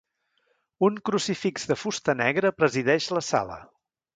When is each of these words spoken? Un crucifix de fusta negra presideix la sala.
Un 0.87 0.95
crucifix 1.09 1.67
de 1.73 1.79
fusta 1.83 2.15
negra 2.25 2.55
presideix 2.63 3.11
la 3.19 3.25
sala. 3.33 3.61